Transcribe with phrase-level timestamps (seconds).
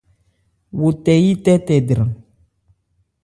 [0.79, 2.11] Wo tɛ yí tɛ́tɛ dran.